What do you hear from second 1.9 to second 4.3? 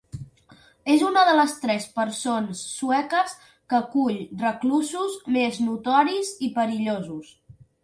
presons sueques que acull